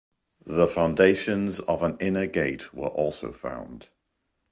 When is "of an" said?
1.59-1.95